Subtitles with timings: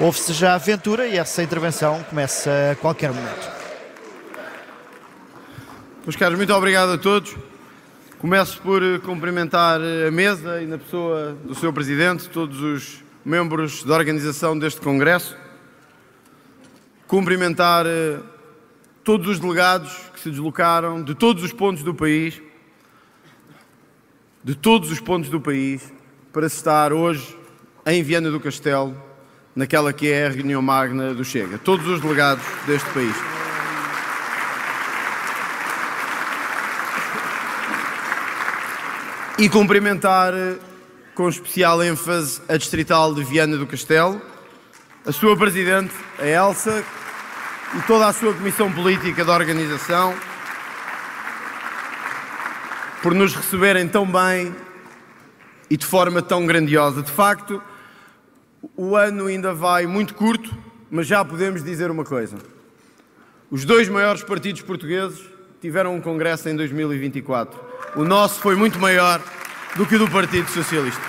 [0.00, 3.48] Ouve-se já a aventura e essa intervenção começa a qualquer momento.
[6.02, 7.36] Meus caros, muito obrigado a todos.
[8.18, 11.72] Começo por eh, cumprimentar eh, a mesa e na pessoa do Sr.
[11.72, 15.36] Presidente, todos os membros da organização deste Congresso.
[17.06, 18.18] Cumprimentar eh,
[19.04, 22.42] todos os delegados que se deslocaram de todos os pontos do país,
[24.42, 25.92] de todos os pontos do país,
[26.32, 27.38] para estar hoje
[27.86, 29.13] em Viana do Castelo,
[29.54, 31.58] naquela que é a reunião magna do Chega.
[31.58, 33.14] Todos os delegados deste país.
[39.38, 40.32] E cumprimentar
[41.14, 44.20] com especial ênfase a Distrital de Viana do Castelo,
[45.06, 46.84] a sua Presidente, a Elsa,
[47.76, 50.14] e toda a sua Comissão Política da organização,
[53.02, 54.54] por nos receberem tão bem
[55.68, 57.02] e de forma tão grandiosa.
[57.02, 57.60] De facto,
[58.76, 60.56] o ano ainda vai muito curto,
[60.90, 62.36] mas já podemos dizer uma coisa.
[63.50, 65.22] Os dois maiores partidos portugueses
[65.60, 67.60] tiveram um congresso em 2024.
[67.96, 69.22] O nosso foi muito maior
[69.76, 71.02] do que o do Partido Socialista.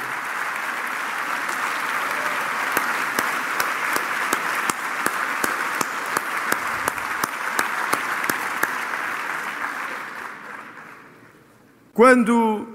[11.93, 12.67] Quando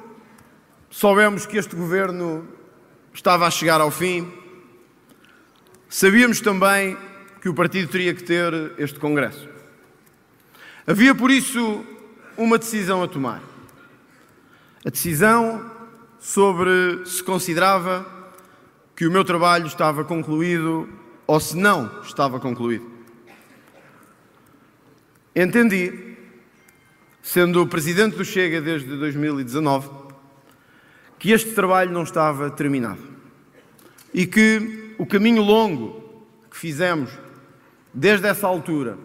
[0.89, 2.49] soubemos que este governo
[3.13, 4.40] estava a chegar ao fim,
[5.91, 6.97] sabíamos também
[7.43, 9.49] que o partido teria que ter este Congresso.
[10.87, 11.85] Havia, por isso,
[12.37, 13.43] uma decisão a tomar.
[14.87, 15.71] A decisão
[16.19, 18.07] sobre se considerava
[18.95, 20.89] que o meu trabalho estava concluído
[21.27, 22.91] ou se não estava concluído.
[25.35, 26.17] Entendi,
[27.23, 29.89] sendo presidente do Chega desde 2019,
[31.19, 33.03] que este trabalho não estava terminado
[34.13, 37.11] e que o caminho longo que fizemos
[37.95, 38.99] desde essa altura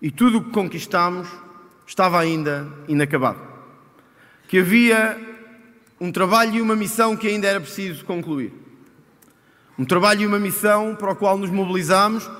[0.00, 1.28] e tudo o que conquistamos
[1.84, 3.40] estava ainda inacabado.
[4.46, 5.18] Que havia
[6.00, 8.52] um trabalho e uma missão que ainda era preciso concluir.
[9.76, 12.30] Um trabalho e uma missão para o qual nos mobilizamos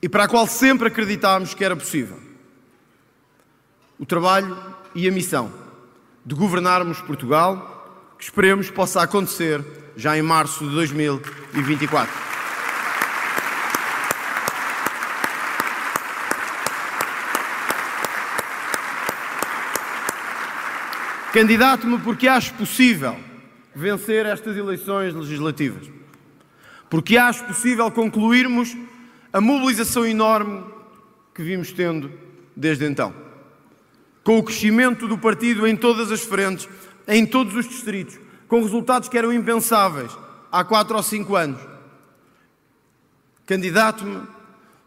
[0.00, 2.18] e para a qual sempre acreditámos que era possível.
[3.98, 4.56] O trabalho
[4.94, 5.52] e a missão
[6.24, 12.32] de governarmos Portugal que esperemos possa acontecer já em março de 2024.
[21.32, 23.16] Candidato-me porque acho possível
[23.74, 25.90] vencer estas eleições legislativas.
[26.90, 28.76] Porque acho possível concluirmos
[29.32, 30.62] a mobilização enorme
[31.34, 32.12] que vimos tendo
[32.54, 33.14] desde então.
[34.22, 36.68] Com o crescimento do partido em todas as frentes,
[37.08, 38.18] em todos os distritos,
[38.52, 40.12] com resultados que eram impensáveis
[40.52, 41.58] há quatro ou cinco anos.
[43.46, 44.26] Candidato-me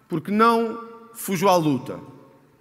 [0.07, 1.99] porque não fujo à luta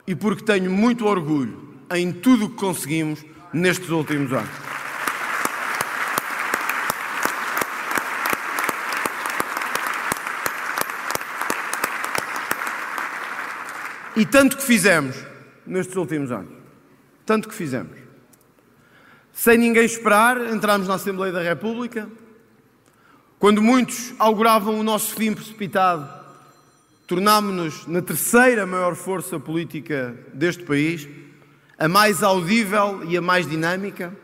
[0.06, 3.22] e porque tenho muito orgulho em tudo o que conseguimos
[3.52, 4.48] nestes últimos anos.
[14.16, 15.14] E tanto que fizemos
[15.66, 16.54] nestes últimos anos.
[17.26, 18.03] Tanto que fizemos.
[19.34, 22.08] Sem ninguém esperar, entramos na Assembleia da República.
[23.36, 26.08] Quando muitos auguravam o nosso fim precipitado,
[27.04, 31.08] tornámos-nos na terceira maior força política deste país,
[31.76, 34.16] a mais audível e a mais dinâmica.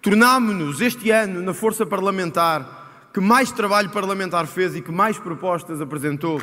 [0.00, 5.80] Tornámos-nos este ano na força parlamentar que mais trabalho parlamentar fez e que mais propostas
[5.80, 6.40] apresentou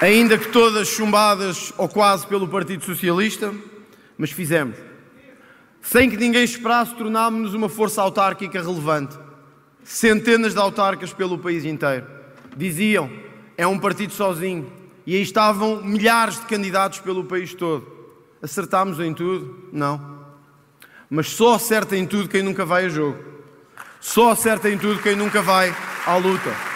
[0.00, 3.54] ainda que todas chumbadas ou quase pelo Partido Socialista,
[4.16, 4.76] mas fizemos.
[5.82, 9.18] Sem que ninguém esperasse, tornámos-nos uma força autárquica relevante.
[9.84, 12.06] Centenas de autarcas pelo país inteiro.
[12.56, 13.10] Diziam,
[13.56, 14.70] é um partido sozinho.
[15.06, 17.86] E aí estavam milhares de candidatos pelo país todo.
[18.42, 19.68] Acertámos em tudo?
[19.72, 20.20] Não.
[21.08, 23.18] Mas só acerta em tudo quem nunca vai a jogo.
[24.00, 25.74] Só acerta em tudo quem nunca vai
[26.06, 26.69] à luta.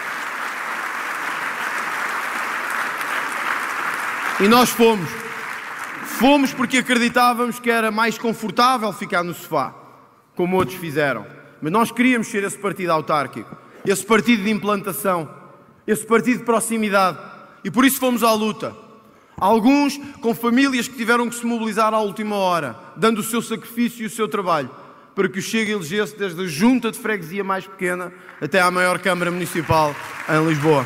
[4.39, 5.09] E nós fomos.
[6.19, 9.73] Fomos porque acreditávamos que era mais confortável ficar no sofá,
[10.35, 11.25] como outros fizeram.
[11.61, 13.55] Mas nós queríamos ser esse partido autárquico,
[13.85, 15.29] esse partido de implantação,
[15.87, 17.17] esse partido de proximidade.
[17.63, 18.75] E por isso fomos à luta.
[19.37, 24.03] Alguns com famílias que tiveram que se mobilizar à última hora, dando o seu sacrifício
[24.03, 24.69] e o seu trabalho,
[25.13, 28.11] para que o Chega elegesse desde a junta de freguesia mais pequena
[28.41, 29.95] até à maior Câmara Municipal
[30.29, 30.85] em Lisboa.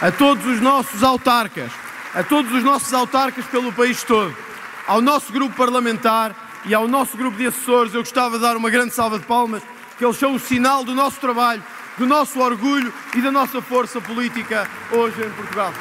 [0.00, 1.70] A todos os nossos autarcas,
[2.14, 4.34] a todos os nossos autarcas pelo país todo,
[4.86, 6.34] ao nosso grupo parlamentar
[6.64, 9.62] e ao nosso grupo de assessores, eu gostava de dar uma grande salva de palmas,
[9.96, 11.62] que eles são o sinal do nosso trabalho,
[11.96, 15.72] do nosso orgulho e da nossa força política hoje em Portugal.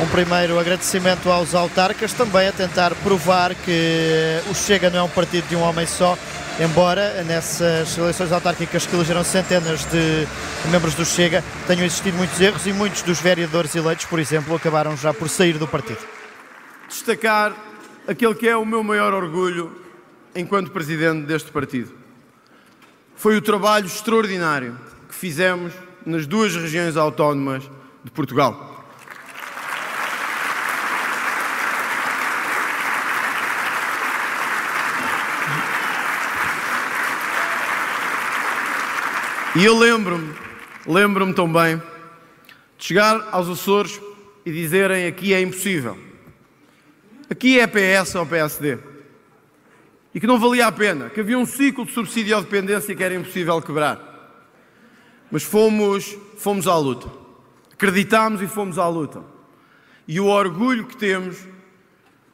[0.00, 5.08] Um primeiro agradecimento aos autarcas, também a tentar provar que o Chega não é um
[5.08, 6.18] partido de um homem só,
[6.58, 10.26] embora nessas eleições autárquicas que elegeram centenas de
[10.68, 14.96] membros do Chega tenham existido muitos erros e muitos dos vereadores eleitos, por exemplo, acabaram
[14.96, 16.00] já por sair do partido.
[16.88, 17.54] Destacar
[18.06, 19.80] aquele que é o meu maior orgulho
[20.34, 21.94] enquanto presidente deste partido.
[23.14, 24.76] Foi o trabalho extraordinário
[25.08, 25.72] que fizemos
[26.04, 27.62] nas duas regiões autónomas
[28.02, 28.73] de Portugal.
[39.56, 40.34] E eu lembro-me,
[40.84, 41.80] lembro-me tão bem,
[42.76, 44.00] de chegar aos Açores
[44.44, 45.96] e dizerem aqui é impossível.
[47.30, 48.78] Aqui é PS ou PSD.
[50.12, 53.02] E que não valia a pena, que havia um ciclo de subsídio à dependência que
[53.04, 54.00] era impossível quebrar.
[55.30, 57.08] Mas fomos, fomos à luta.
[57.72, 59.22] Acreditámos e fomos à luta.
[60.08, 61.38] E o orgulho que temos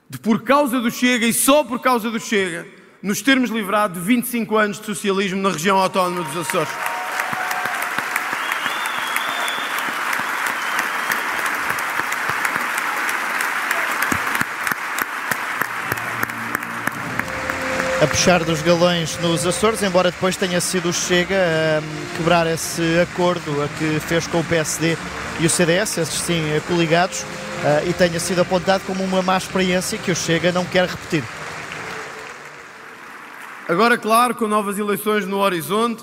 [0.09, 2.67] de, por causa do Chega e só por causa do Chega,
[3.03, 7.00] nos termos livrado de 25 anos de socialismo na região autónoma dos Açores.
[18.03, 22.99] A puxar dos galões nos Açores, embora depois tenha sido o Chega a quebrar esse
[22.99, 24.97] acordo a que fez com o PSD
[25.39, 27.27] e o CDS, esses sim coligados,
[27.87, 31.23] e tenha sido apontado como uma má experiência que o Chega não quer repetir.
[33.69, 36.03] Agora, claro, com novas eleições no horizonte,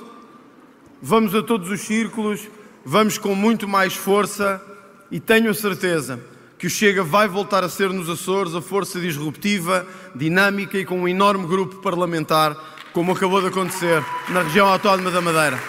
[1.02, 2.48] vamos a todos os círculos,
[2.86, 4.62] vamos com muito mais força
[5.10, 6.20] e tenho certeza
[6.58, 11.02] que o Chega vai voltar a ser nos Açores a força disruptiva, dinâmica e com
[11.02, 12.56] um enorme grupo parlamentar,
[12.92, 15.60] como acabou de acontecer na região autónoma da Madeira.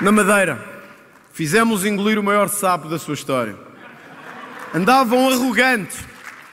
[0.00, 0.62] Na Madeira,
[1.32, 3.56] fizemos engolir o maior sapo da sua história.
[4.74, 5.98] Andavam arrogantes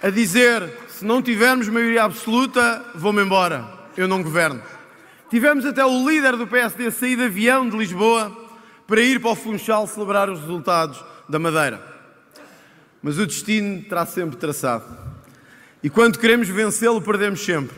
[0.02, 3.68] a dizer: se não tivermos maioria absoluta, vou-me embora,
[3.98, 4.62] eu não governo.
[5.32, 8.38] Tivemos até o líder do PSD sair de avião de Lisboa
[8.86, 11.82] para ir para o Funchal celebrar os resultados da Madeira.
[13.02, 14.84] Mas o destino terá sempre traçado.
[15.82, 17.78] E quando queremos vencê-lo, perdemos sempre.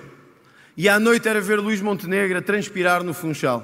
[0.75, 3.63] E à noite era ver Luís Montenegro a transpirar no Funchal.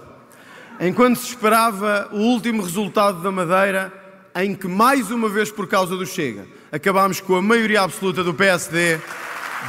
[0.80, 3.92] Enquanto se esperava o último resultado da Madeira,
[4.36, 8.36] em que, mais uma vez por causa do Chega, acabámos com a maioria absoluta do
[8.36, 9.00] PSD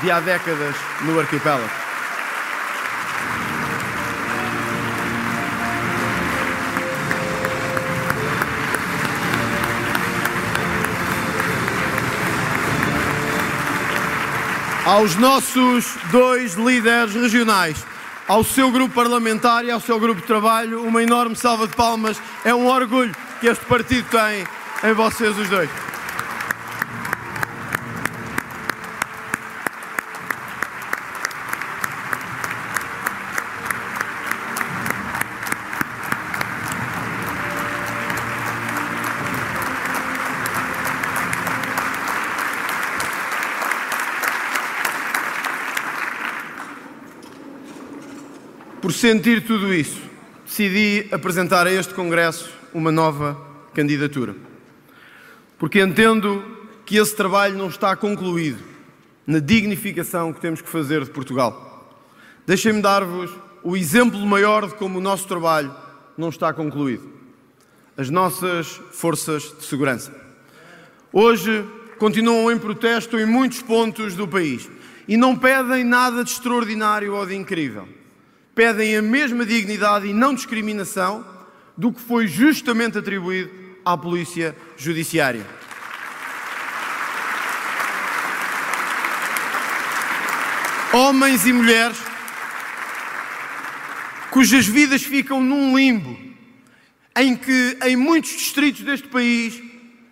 [0.02, 0.76] de há décadas
[1.06, 1.89] no arquipélago.
[14.90, 17.76] Aos nossos dois líderes regionais,
[18.26, 22.20] ao seu grupo parlamentar e ao seu grupo de trabalho, uma enorme salva de palmas.
[22.44, 24.44] É um orgulho que este partido tem
[24.82, 25.70] em vocês os dois.
[48.90, 50.02] Por sentir tudo isso,
[50.44, 53.40] decidi apresentar a este Congresso uma nova
[53.73, 54.35] candidatura.
[55.56, 56.42] Porque entendo
[56.85, 58.59] que esse trabalho não está concluído
[59.25, 62.02] na dignificação que temos que fazer de Portugal.
[62.44, 63.30] Deixem-me dar-vos
[63.62, 65.73] o exemplo maior de como o nosso trabalho
[66.18, 67.09] não está concluído.
[67.97, 70.12] As nossas forças de segurança.
[71.12, 71.64] Hoje
[71.97, 74.68] continuam em protesto em muitos pontos do país
[75.06, 78.00] e não pedem nada de extraordinário ou de incrível
[78.61, 81.26] pedem a mesma dignidade e não discriminação
[81.75, 83.50] do que foi justamente atribuído
[83.83, 85.47] à Polícia Judiciária.
[90.93, 91.97] Homens e mulheres
[94.31, 96.14] cujas vidas ficam num limbo,
[97.17, 99.59] em que em muitos distritos deste país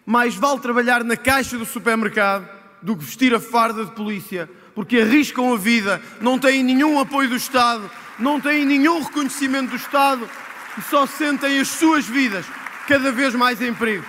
[0.07, 2.49] mais vale trabalhar na caixa do supermercado
[2.81, 7.29] do que vestir a farda de polícia, porque arriscam a vida, não têm nenhum apoio
[7.29, 10.29] do Estado, não têm nenhum reconhecimento do Estado
[10.77, 12.45] e só sentem as suas vidas
[12.87, 14.05] cada vez mais em perigo.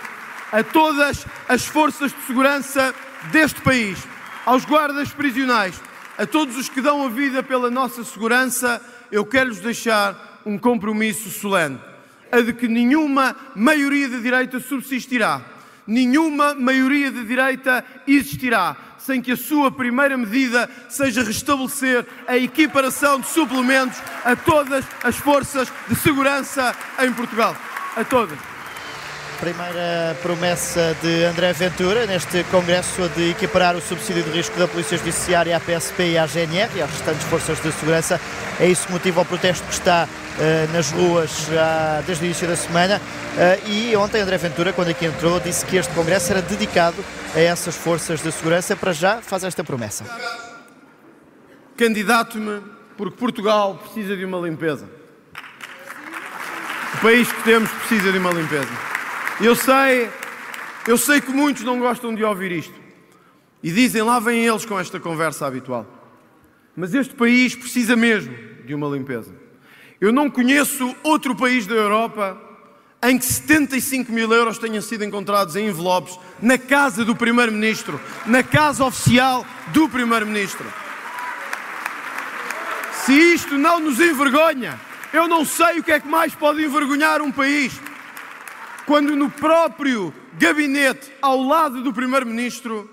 [0.52, 2.94] A todas as forças de segurança
[3.32, 4.00] deste país,
[4.46, 5.80] aos guardas prisionais,
[6.18, 11.30] a todos os que dão a vida pela nossa segurança, eu quero-lhes deixar um compromisso
[11.30, 11.80] solene.
[12.32, 15.42] a de que nenhuma maioria de direita subsistirá,
[15.88, 23.20] nenhuma maioria de direita existirá sem que a sua primeira medida seja restabelecer a equiparação
[23.20, 27.56] de suplementos a todas as forças de segurança em Portugal.
[27.96, 28.38] A todas.
[29.40, 34.98] Primeira promessa de André Ventura neste Congresso de equiparar o subsídio de risco da Polícia
[34.98, 38.20] Judiciária à PSP e à GNR e às restantes forças de segurança.
[38.60, 40.10] É isso que motiva o protesto que está
[40.74, 43.00] nas ruas já desde o início da semana.
[43.00, 47.04] Uh, e ontem André Ventura, quando aqui entrou, disse que este Congresso era dedicado
[47.36, 48.76] a essas forças de segurança.
[48.76, 50.06] Para já faz esta promessa.
[51.78, 52.62] Candidato-me
[52.98, 54.90] porque Portugal precisa de uma limpeza.
[56.96, 58.72] O país que temos precisa de uma limpeza.
[59.40, 60.10] Eu sei,
[60.86, 62.74] eu sei que muitos não gostam de ouvir isto.
[63.64, 65.86] E dizem, lá vêm eles com esta conversa habitual.
[66.76, 69.34] Mas este país precisa mesmo de uma limpeza.
[70.00, 72.42] Eu não conheço outro país da Europa
[73.04, 78.44] em que 75 mil euros tenham sido encontrados em envelopes na casa do Primeiro-Ministro, na
[78.44, 80.66] casa oficial do Primeiro-Ministro.
[83.06, 84.80] Se isto não nos envergonha,
[85.12, 87.80] eu não sei o que é que mais pode envergonhar um país
[88.86, 92.90] quando no próprio gabinete, ao lado do Primeiro-Ministro,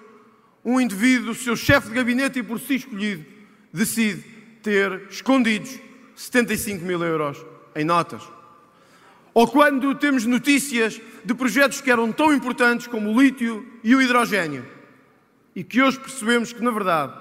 [0.64, 3.24] um indivíduo, seu chefe de gabinete e por si escolhido,
[3.72, 4.22] decide
[4.62, 5.85] ter escondidos
[6.16, 7.44] 75 mil euros
[7.74, 8.22] em notas.
[9.34, 14.00] Ou quando temos notícias de projetos que eram tão importantes como o lítio e o
[14.00, 14.64] hidrogênio,
[15.54, 17.12] e que hoje percebemos que, na verdade,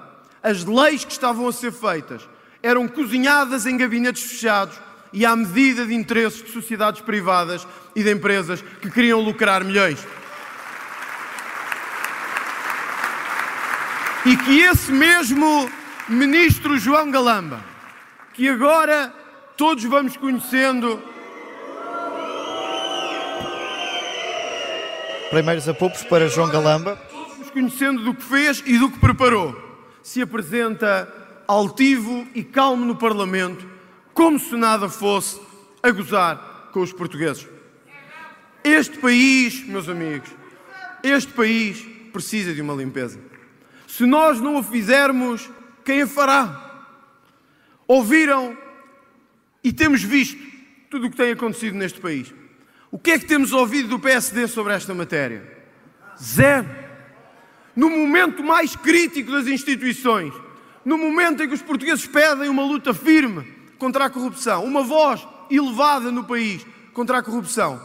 [0.41, 2.27] as leis que estavam a ser feitas
[2.63, 4.79] eram cozinhadas em gabinetes fechados
[5.11, 9.99] e à medida de interesses de sociedades privadas e de empresas que queriam lucrar milhões.
[14.25, 15.69] E que esse mesmo
[16.07, 17.75] ministro João Galamba,
[18.36, 19.13] que agora
[19.56, 21.01] todos vamos conhecendo.
[25.30, 26.98] Primeiros apupos para João Galamba.
[27.10, 29.56] Todos vamos conhecendo do que fez e do que preparou.
[30.04, 31.12] Se apresenta
[31.48, 33.65] altivo e calmo no Parlamento
[34.13, 35.39] como se nada fosse
[35.82, 37.48] a gozar com os portugueses.
[38.63, 40.30] Este país, meus amigos,
[41.04, 43.20] este país precisa de uma limpeza.
[43.88, 45.50] Se nós não a fizermos,
[45.86, 46.64] quem a fará?
[47.88, 48.58] Ouviram
[49.63, 50.39] e temos visto
[50.89, 52.34] tudo o que tem acontecido neste país.
[52.92, 55.46] O que é que temos ouvido do PSD sobre esta matéria?
[56.22, 56.70] Zero.
[57.75, 60.34] No momento mais crítico das instituições,
[60.86, 65.27] no momento em que os portugueses pedem uma luta firme contra a corrupção, uma voz
[65.51, 67.82] elevada no país contra a corrupção.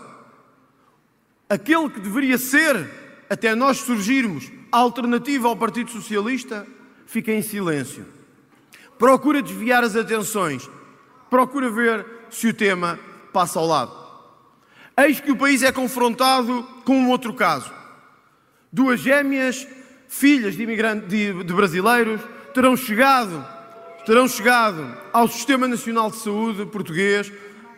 [1.49, 2.89] Aquele que deveria ser,
[3.29, 6.65] até nós surgirmos, a alternativa ao Partido Socialista,
[7.07, 8.07] fica em silêncio.
[9.01, 10.71] Procura desviar as atenções,
[11.31, 13.01] procura ver se o tema
[13.33, 13.93] passa ao lado.
[14.95, 17.73] Eis que o país é confrontado com um outro caso.
[18.71, 19.67] Duas gêmeas,
[20.07, 22.21] filhas de, imigrantes, de, de brasileiros,
[22.53, 23.43] terão chegado
[24.05, 27.33] terão chegado ao Sistema Nacional de Saúde português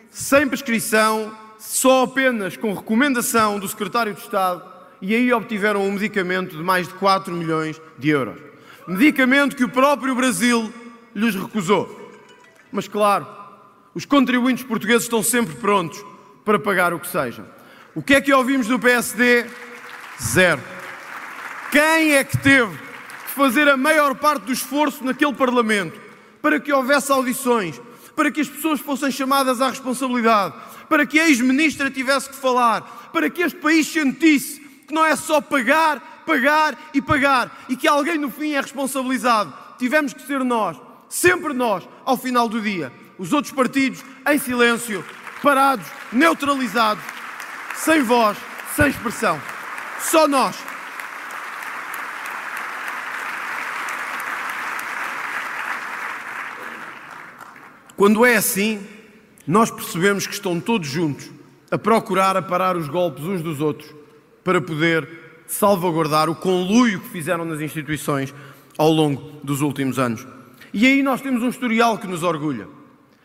[0.09, 4.63] sem prescrição, só apenas com recomendação do Secretário de Estado
[5.01, 8.41] e aí obtiveram um medicamento de mais de 4 milhões de euros.
[8.87, 10.73] Medicamento que o próprio Brasil
[11.15, 12.11] lhes recusou.
[12.71, 13.27] Mas claro,
[13.93, 16.03] os contribuintes portugueses estão sempre prontos
[16.43, 17.45] para pagar o que seja.
[17.95, 19.45] O que é que ouvimos do PSD?
[20.21, 20.61] Zero.
[21.71, 25.99] Quem é que teve que fazer a maior parte do esforço naquele Parlamento
[26.41, 27.79] para que houvesse audições,
[28.15, 30.55] para que as pessoas fossem chamadas à responsabilidade,
[30.89, 35.15] para que a ex-ministra tivesse que falar, para que este país sentisse que não é
[35.15, 39.53] só pagar, pagar e pagar e que alguém no fim é responsabilizado.
[39.77, 40.77] Tivemos que ser nós,
[41.13, 42.91] sempre nós, ao final do dia.
[43.19, 45.05] Os outros partidos em silêncio,
[45.43, 47.03] parados, neutralizados,
[47.75, 48.35] sem voz,
[48.75, 49.39] sem expressão.
[49.99, 50.55] Só nós
[57.95, 58.85] Quando é assim,
[59.45, 61.29] nós percebemos que estão todos juntos
[61.69, 63.93] a procurar aparar os golpes uns dos outros
[64.43, 65.07] para poder
[65.45, 68.33] salvaguardar o conluio que fizeram nas instituições
[68.79, 70.32] ao longo dos últimos anos.
[70.73, 72.67] E aí nós temos um historial que nos orgulha.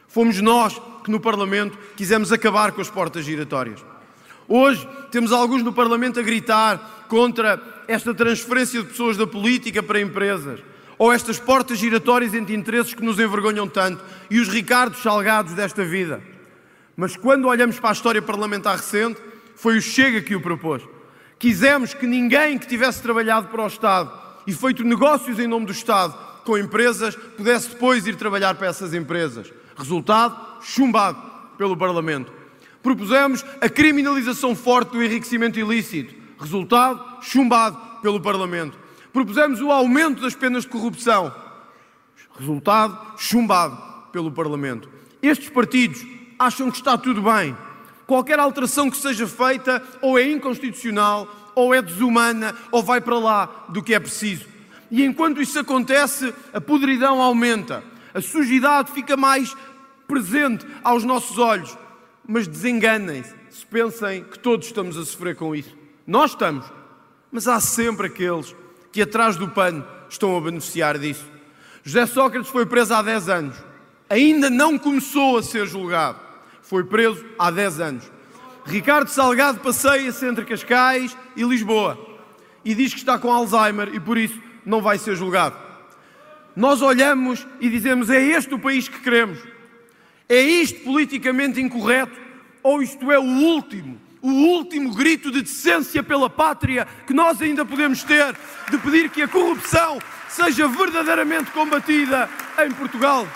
[0.07, 3.83] Fomos nós que no Parlamento quisemos acabar com as portas giratórias.
[4.47, 10.01] Hoje temos alguns no Parlamento a gritar contra esta transferência de pessoas da política para
[10.01, 10.61] empresas
[10.99, 15.85] ou estas portas giratórias entre interesses que nos envergonham tanto e os Ricardos Salgados desta
[15.85, 16.21] vida.
[16.95, 19.21] Mas quando olhamos para a história parlamentar recente,
[19.55, 20.83] foi o Chega que o propôs.
[21.39, 24.11] Quisemos que ninguém que tivesse trabalhado para o Estado
[24.47, 28.95] e feito negócios em nome do Estado com empresas pudesse depois ir trabalhar para essas
[28.95, 29.53] empresas.
[29.77, 31.21] Resultado: chumbado
[31.59, 32.33] pelo Parlamento.
[32.83, 36.15] Propusemos a criminalização forte do enriquecimento ilícito.
[36.41, 38.79] Resultado: chumbado pelo Parlamento.
[39.13, 41.35] Propusemos o aumento das penas de corrupção.
[42.39, 43.77] Resultado: chumbado
[44.11, 44.89] pelo Parlamento.
[45.21, 46.03] Estes partidos
[46.39, 47.55] acham que está tudo bem.
[48.07, 53.67] Qualquer alteração que seja feita ou é inconstitucional, ou é desumana, ou vai para lá
[53.69, 54.58] do que é preciso.
[54.91, 57.83] E enquanto isso acontece, a podridão aumenta,
[58.15, 59.55] a sujidade fica mais
[60.07, 61.77] presente aos nossos olhos.
[62.27, 65.77] Mas desenganem-se se pensem que todos estamos a sofrer com isso.
[66.07, 66.65] Nós estamos,
[67.31, 68.55] mas há sempre aqueles
[68.93, 71.27] que atrás do pano estão a beneficiar disso.
[71.83, 73.57] José Sócrates foi preso há 10 anos.
[74.09, 76.19] Ainda não começou a ser julgado.
[76.63, 78.13] Foi preso há 10 anos.
[78.65, 81.99] Ricardo Salgado passeia-se entre Cascais e Lisboa
[82.65, 85.57] e diz que está com Alzheimer e por isso não vai ser julgado.
[86.55, 89.39] Nós olhamos e dizemos: é este o país que queremos?
[90.29, 92.21] É isto politicamente incorreto?
[92.63, 97.65] Ou isto é o último, o último grito de decência pela pátria que nós ainda
[97.65, 98.37] podemos ter
[98.71, 99.99] de pedir que a corrupção
[100.29, 102.29] seja verdadeiramente combatida
[102.63, 103.27] em Portugal?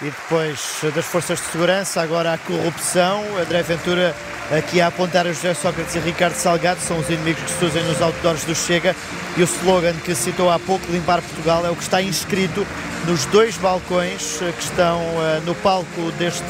[0.00, 3.24] E depois das forças de segurança, agora a corrupção.
[3.36, 4.14] André Ventura
[4.56, 8.00] aqui a apontar a José Sócrates e Ricardo Salgado, são os inimigos que surgem nos
[8.00, 8.94] outdoors do Chega.
[9.36, 12.66] E o slogan que citou há pouco, Limpar Portugal, é o que está inscrito
[13.06, 16.44] nos dois balcões que estão uh, no palco deste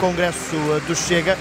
[0.00, 1.36] congresso do Chega.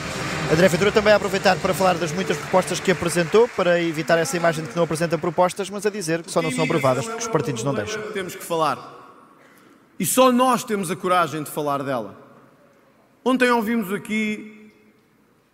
[0.51, 4.37] André Ventura também a aproveitar para falar das muitas propostas que apresentou, para evitar essa
[4.37, 7.21] imagem de que não apresenta propostas, mas a dizer que só não são aprovadas porque
[7.21, 8.01] os partidos não deixam.
[8.13, 8.94] Temos que falar.
[9.99, 12.15] E só nós temos a coragem de falar dela.
[13.23, 14.71] Ontem ouvimos aqui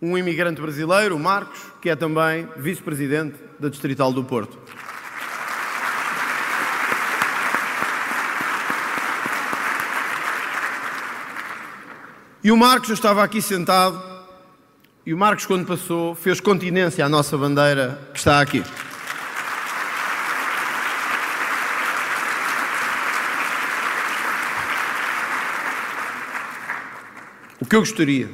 [0.00, 4.58] um imigrante brasileiro, o Marcos, que é também vice-presidente da Distrital do Porto.
[12.42, 14.02] E o Marcos, eu estava aqui sentado,
[15.06, 18.64] e o Marcos, quando passou, fez continência à nossa bandeira que está aqui.
[27.72, 28.28] Que eu gostaria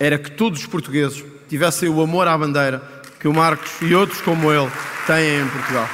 [0.00, 2.82] era que todos os portugueses tivessem o amor à bandeira
[3.20, 4.70] que o Marcos e outros como ele
[5.06, 5.86] têm em Portugal.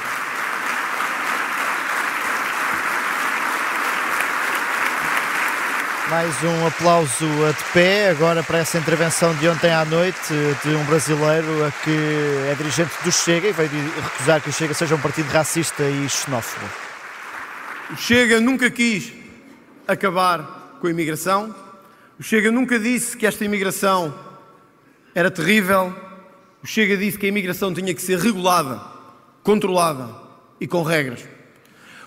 [6.09, 10.85] Mais um aplauso de pé agora para essa intervenção de ontem à noite de um
[10.85, 13.69] brasileiro que é dirigente do Chega e veio
[14.01, 16.65] recusar que o Chega seja um partido racista e xenófobo.
[17.91, 19.11] O Chega nunca quis
[19.85, 21.64] acabar com a imigração.
[22.17, 24.13] O Chega nunca disse que esta imigração
[25.13, 25.93] era terrível.
[26.63, 28.81] O Chega disse que a imigração tinha que ser regulada,
[29.43, 30.15] controlada
[30.59, 31.27] e com regras.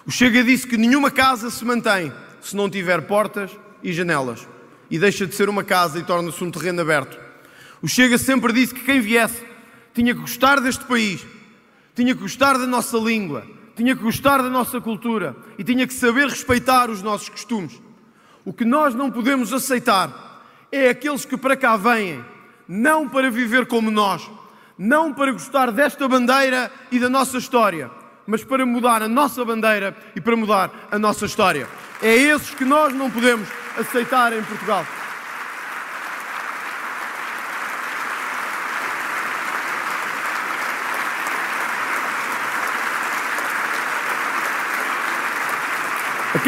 [0.07, 3.51] O Chega disse que nenhuma casa se mantém se não tiver portas
[3.83, 4.49] e janelas
[4.91, 7.19] e deixa de ser uma casa e torna-se um terreno aberto.
[7.83, 9.45] O Chega sempre disse que quem viesse
[9.93, 11.27] tinha que gostar deste país,
[11.95, 15.93] tinha que gostar da nossa língua, tinha que gostar da nossa cultura e tinha que
[15.93, 17.88] saber respeitar os nossos costumes.
[18.49, 22.25] O que nós não podemos aceitar é aqueles que para cá vêm,
[22.67, 24.27] não para viver como nós,
[24.79, 27.91] não para gostar desta bandeira e da nossa história,
[28.27, 31.69] mas para mudar a nossa bandeira e para mudar a nossa história.
[32.01, 34.87] É esses que nós não podemos aceitar em Portugal.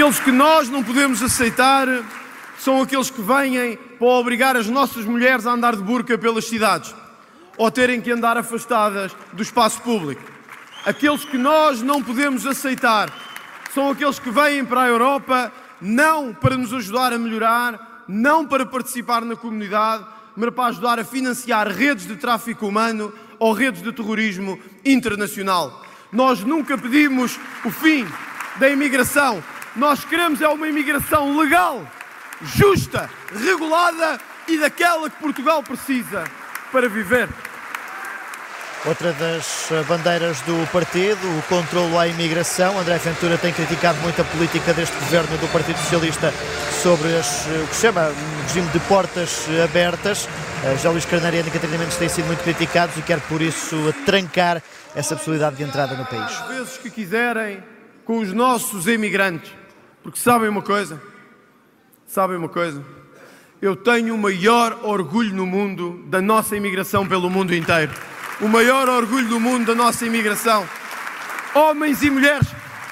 [0.01, 1.87] Aqueles que nós não podemos aceitar
[2.59, 6.95] são aqueles que vêm para obrigar as nossas mulheres a andar de burca pelas cidades
[7.59, 10.23] ou terem que andar afastadas do espaço público.
[10.87, 13.13] Aqueles que nós não podemos aceitar
[13.75, 18.65] são aqueles que vêm para a Europa não para nos ajudar a melhorar, não para
[18.65, 23.93] participar na comunidade, mas para ajudar a financiar redes de tráfico humano ou redes de
[23.93, 25.85] terrorismo internacional.
[26.11, 28.07] Nós nunca pedimos o fim
[28.57, 29.45] da imigração.
[29.81, 31.91] Nós queremos é uma imigração legal,
[32.43, 36.23] justa, regulada e daquela que Portugal precisa
[36.71, 37.27] para viver.
[38.85, 42.79] Outra das bandeiras do partido, o controlo à imigração.
[42.79, 46.31] André Ventura tem criticado muito a política deste governo do Partido Socialista
[46.83, 50.29] sobre as, o que se chama um regime de portas abertas.
[50.83, 54.63] Já Luís Carneiro e Catarina Mendes têm sido muito criticados e quer por isso trancar
[54.95, 56.39] essa possibilidade de entrada no país.
[56.39, 57.65] Às vezes que quiserem
[58.05, 59.59] com os nossos imigrantes,
[60.03, 61.01] porque sabem uma coisa?
[62.07, 62.85] Sabem uma coisa?
[63.61, 67.93] Eu tenho o maior orgulho no mundo da nossa imigração pelo mundo inteiro
[68.41, 70.67] o maior orgulho do mundo da nossa imigração.
[71.55, 72.49] Homens e mulheres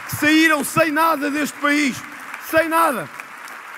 [0.08, 1.96] que saíram sem nada deste país,
[2.50, 3.08] sem nada,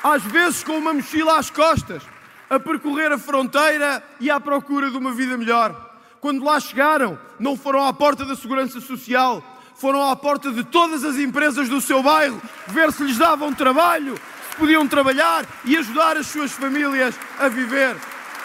[0.02, 2.02] às vezes com uma mochila às costas,
[2.48, 5.88] a percorrer a fronteira e à procura de uma vida melhor.
[6.20, 9.42] Quando lá chegaram, não foram à porta da Segurança Social,
[9.80, 14.14] foram à porta de todas as empresas do seu bairro, ver se lhes davam trabalho,
[14.50, 17.96] se podiam trabalhar e ajudar as suas famílias a viver.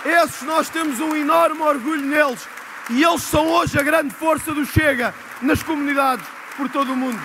[0.05, 2.47] Esses nós temos um enorme orgulho neles
[2.89, 7.19] e eles são hoje a grande força do Chega nas comunidades por todo o mundo.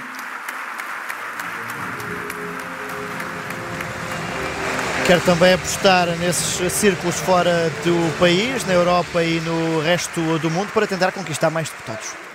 [5.07, 10.71] Quer também apostar nesses círculos fora do país, na Europa e no resto do mundo,
[10.73, 12.30] para tentar conquistar mais deputados.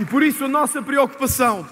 [0.00, 1.66] E por isso a nossa preocupação,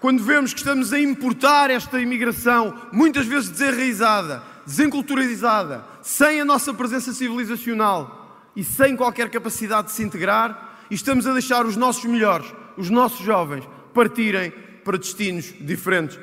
[0.00, 6.74] quando vemos que estamos a importar esta imigração, muitas vezes desenraizada, desenculturalizada, sem a nossa
[6.74, 12.04] presença civilizacional e sem qualquer capacidade de se integrar, e estamos a deixar os nossos
[12.04, 12.46] melhores,
[12.76, 14.52] os nossos jovens, partirem
[14.84, 16.18] para destinos diferentes.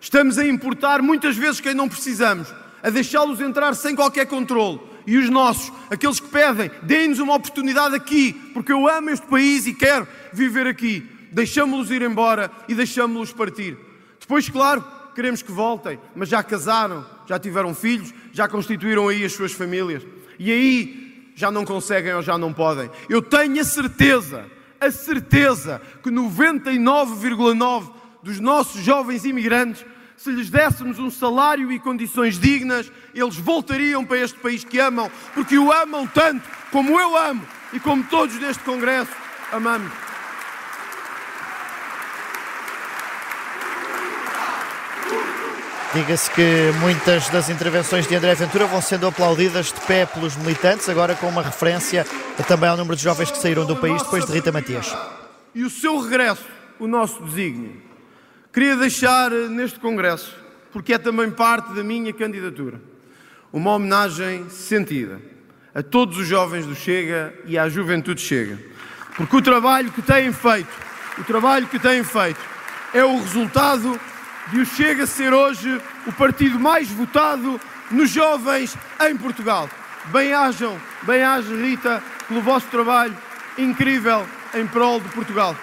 [0.00, 2.54] Estamos a importar muitas vezes quem não precisamos
[2.84, 4.78] a deixá-los entrar sem qualquer controle.
[5.06, 9.66] E os nossos, aqueles que pedem, deem-nos uma oportunidade aqui, porque eu amo este país
[9.66, 11.06] e quero viver aqui.
[11.30, 13.76] Deixamos-los ir embora e deixamos-los partir.
[14.20, 19.32] Depois, claro, queremos que voltem, mas já casaram, já tiveram filhos, já constituíram aí as
[19.32, 20.02] suas famílias.
[20.38, 22.90] E aí já não conseguem ou já não podem.
[23.08, 24.46] Eu tenho a certeza,
[24.80, 29.84] a certeza que 99,9% dos nossos jovens imigrantes
[30.16, 35.10] se lhes dessemos um salário e condições dignas, eles voltariam para este país que amam,
[35.34, 39.12] porque o amam tanto como eu amo e como todos deste Congresso
[39.52, 39.92] amamos.
[45.94, 50.88] Diga-se que muitas das intervenções de André Ventura vão sendo aplaudidas de pé pelos militantes,
[50.88, 52.04] agora com uma referência
[52.48, 54.92] também ao número de jovens que saíram do país depois de Rita Matias.
[55.54, 56.44] E o seu regresso,
[56.80, 57.80] o nosso desígnio.
[58.54, 60.32] Queria deixar neste Congresso,
[60.72, 62.80] porque é também parte da minha candidatura,
[63.52, 65.20] uma homenagem sentida
[65.74, 68.56] a todos os jovens do Chega e à juventude Chega.
[69.16, 70.72] Porque o trabalho que têm feito,
[71.18, 72.38] o trabalho que têm feito,
[72.92, 74.00] é o resultado
[74.52, 79.68] de o Chega ser hoje o partido mais votado nos jovens em Portugal.
[80.12, 83.16] Bem-ajam, bem-aja Rita, pelo vosso trabalho
[83.58, 85.56] incrível em prol de Portugal.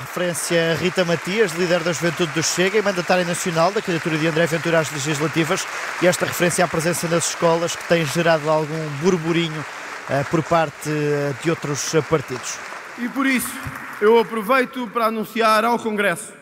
[0.00, 4.46] Referência Rita Matias, líder da Juventude do Chega e mandatária nacional da candidatura de André
[4.46, 5.66] Ventura às legislativas,
[6.00, 10.88] e esta referência à presença nas escolas que tem gerado algum burburinho uh, por parte
[10.88, 12.58] uh, de outros partidos.
[12.98, 13.52] E por isso
[14.00, 16.32] eu aproveito para anunciar ao Congresso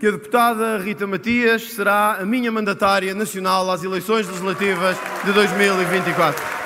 [0.00, 6.63] que a deputada Rita Matias será a minha mandatária nacional às eleições legislativas de 2024.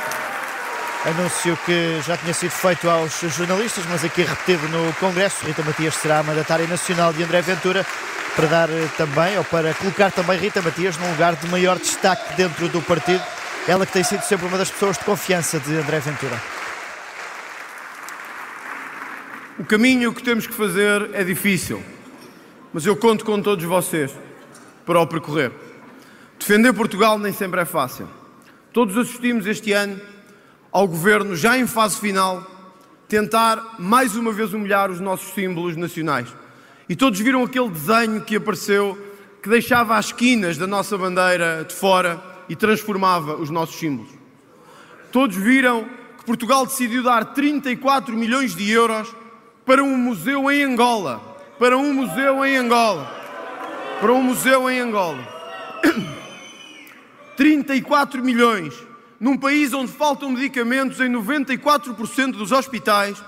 [1.04, 5.46] Anúncio que já tinha sido feito aos jornalistas, mas aqui repetido no Congresso.
[5.46, 7.86] Rita Matias será a mandatária nacional de André Ventura
[8.34, 12.34] para dar eh, também, ou para colocar também Rita Matias num lugar de maior destaque
[12.36, 13.22] dentro do partido.
[13.68, 16.42] Ela que tem sido sempre uma das pessoas de confiança de André Ventura.
[19.58, 21.80] O caminho que temos que fazer é difícil,
[22.72, 24.12] mas eu conto com todos vocês
[24.84, 25.52] para o percorrer.
[26.38, 28.08] Defender Portugal nem sempre é fácil.
[28.72, 30.00] Todos assistimos este ano
[30.72, 32.46] ao governo, já em fase final,
[33.08, 36.28] tentar mais uma vez humilhar os nossos símbolos nacionais.
[36.88, 38.98] E todos viram aquele desenho que apareceu
[39.42, 44.10] que deixava as esquinas da nossa bandeira de fora e transformava os nossos símbolos.
[45.12, 45.86] Todos viram
[46.18, 49.14] que Portugal decidiu dar 34 milhões de euros
[49.64, 51.38] para um museu em Angola.
[51.58, 53.10] Para um museu em Angola.
[54.00, 55.18] Para um museu em Angola.
[57.36, 58.74] 34 milhões
[59.20, 63.22] num país onde faltam medicamentos em 94% dos hospitais,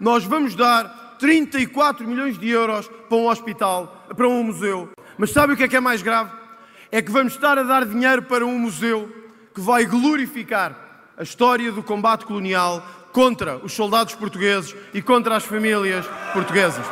[0.00, 4.90] nós vamos dar 34 milhões de euros para um hospital, para um museu.
[5.18, 6.30] Mas sabe o que é que é mais grave?
[6.90, 9.10] É que vamos estar a dar dinheiro para um museu
[9.54, 10.76] que vai glorificar
[11.16, 16.84] a história do combate colonial contra os soldados portugueses e contra as famílias portuguesas.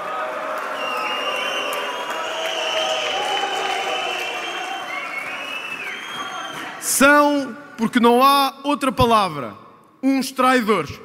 [6.81, 9.55] São porque não há outra palavra,
[10.03, 11.01] uns traidores.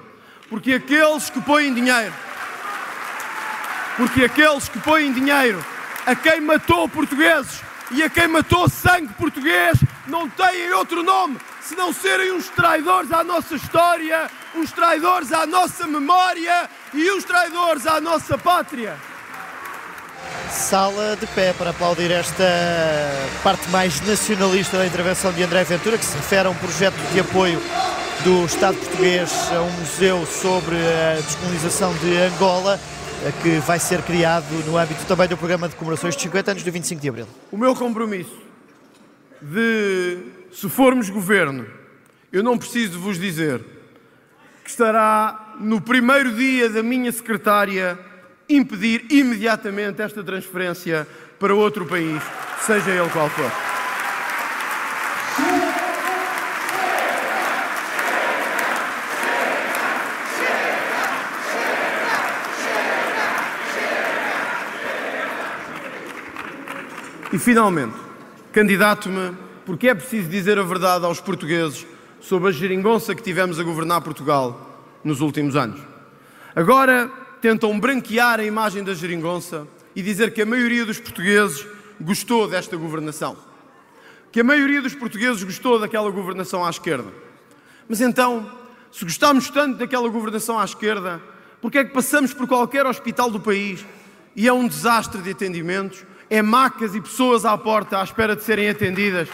[0.49, 2.13] Porque aqueles que põem dinheiro,
[3.97, 5.63] porque aqueles que põem dinheiro.
[6.05, 9.77] A quem matou portugueses e a quem matou sangue português
[10.08, 15.86] não têm outro nome senão serem uns traidores à nossa história, uns traidores à nossa
[15.86, 18.97] memória e uns traidores à nossa pátria
[20.51, 22.43] sala de pé para aplaudir esta
[23.43, 27.19] parte mais nacionalista da intervenção de André Ventura, que se refere a um projeto de
[27.19, 27.61] apoio
[28.23, 32.79] do Estado português a um museu sobre a descolonização de Angola,
[33.41, 36.71] que vai ser criado no âmbito também do programa de comemorações de 50 anos do
[36.71, 37.27] 25 de Abril.
[37.51, 38.37] O meu compromisso
[39.41, 40.17] de,
[40.51, 41.65] se formos governo
[42.31, 43.59] eu não preciso vos dizer
[44.63, 47.97] que estará no primeiro dia da minha secretária
[48.49, 51.07] impedir imediatamente esta transferência
[51.39, 52.21] para outro país,
[52.65, 53.51] seja ele qual for.
[67.31, 67.95] E finalmente,
[68.51, 71.85] candidato-me porque é preciso dizer a verdade aos portugueses
[72.19, 75.79] sobre a geringonça que tivemos a governar Portugal nos últimos anos.
[76.55, 81.65] Agora tentam branquear a imagem da geringonça e dizer que a maioria dos portugueses
[81.99, 83.38] gostou desta governação.
[84.32, 87.12] Que a maioria dos portugueses gostou daquela governação à esquerda.
[87.88, 88.49] Mas então,
[88.91, 91.21] se gostamos tanto daquela governação à esquerda,
[91.62, 93.86] porque é que passamos por qualquer hospital do país
[94.36, 98.43] e é um desastre de atendimentos, é macas e pessoas à porta à espera de
[98.43, 99.28] serem atendidas,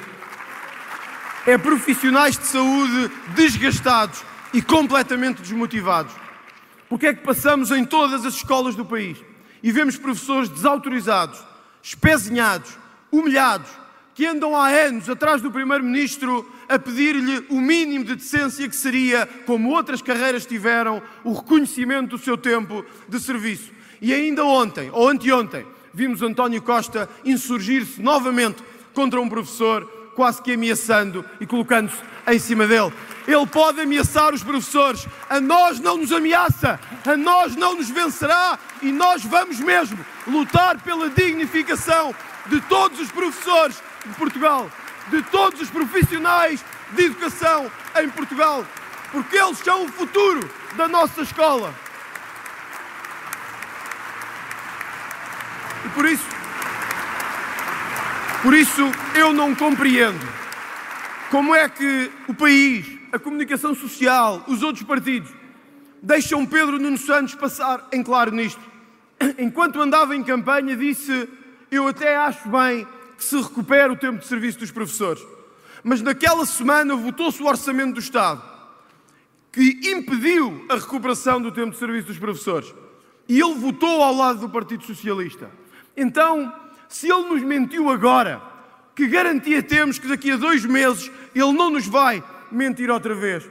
[1.46, 6.25] é profissionais de saúde desgastados e completamente desmotivados.
[6.96, 9.18] Porque é que passamos em todas as escolas do país
[9.62, 11.44] e vemos professores desautorizados,
[11.84, 12.72] espezinhados,
[13.12, 13.70] humilhados,
[14.14, 19.28] que andam há anos atrás do Primeiro-Ministro a pedir-lhe o mínimo de decência que seria,
[19.46, 23.74] como outras carreiras tiveram, o reconhecimento do seu tempo de serviço.
[24.02, 30.54] E ainda ontem, ou anteontem, vimos António Costa insurgir-se novamente contra um professor, quase que
[30.54, 32.94] ameaçando e colocando-se em cima dele.
[33.28, 38.60] Ele pode ameaçar os professores, a nós não nos ameaça, a nós não nos vencerá
[38.82, 42.14] e nós vamos mesmo lutar pela dignificação
[42.46, 44.70] de todos os professores de Portugal,
[45.10, 48.64] de todos os profissionais de educação em Portugal,
[49.12, 51.74] porque eles são o futuro da nossa escola.
[55.84, 56.26] E por isso,
[58.44, 60.35] por isso eu não compreendo
[61.36, 65.30] como é que o país, a comunicação social, os outros partidos
[66.02, 68.62] deixam Pedro Nuno Santos passar em claro nisto.
[69.38, 71.28] Enquanto andava em campanha, disse:
[71.70, 75.22] Eu até acho bem que se recupere o tempo de serviço dos professores.
[75.84, 78.42] Mas naquela semana votou-se o orçamento do Estado,
[79.52, 82.74] que impediu a recuperação do tempo de serviço dos professores.
[83.28, 85.52] E ele votou ao lado do Partido Socialista.
[85.98, 86.54] Então,
[86.88, 88.55] se ele nos mentiu agora,
[88.96, 93.44] que garantia temos que daqui a dois meses ele não nos vai mentir outra vez?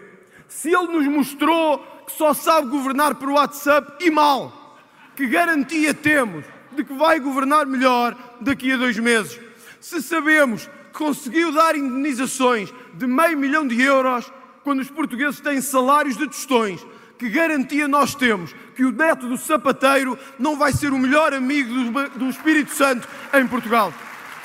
[0.48, 4.78] Se ele nos mostrou que só sabe governar por WhatsApp e mal,
[5.14, 9.38] que garantia temos de que vai governar melhor daqui a dois meses?
[9.80, 15.60] Se sabemos que conseguiu dar indenizações de meio milhão de euros quando os portugueses têm
[15.60, 16.84] salários de tostões,
[17.18, 21.72] que garantia nós temos que o neto do sapateiro não vai ser o melhor amigo
[21.72, 23.92] do, do Espírito Santo em Portugal?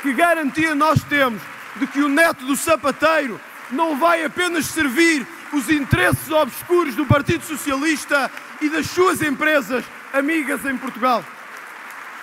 [0.02, 1.42] Que garantia nós temos
[1.76, 3.40] de que o neto do sapateiro
[3.72, 8.32] não vai apenas servir os interesses obscuros do Partido Socialista
[8.62, 9.84] e das suas empresas
[10.14, 11.24] amigas em Portugal?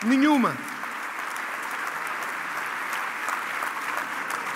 [0.05, 0.57] Nenhuma.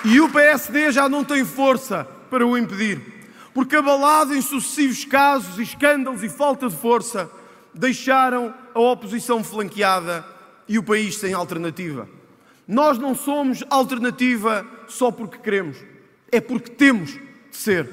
[0.03, 3.21] E o PSD já não tem força para o impedir
[3.53, 7.29] porque abalado em sucessivos casos, escândalos e falta de força,
[7.73, 10.25] deixaram a oposição flanqueada
[10.67, 12.07] e o país sem alternativa.
[12.71, 15.75] Nós não somos alternativa só porque queremos,
[16.31, 17.85] é porque temos de ser,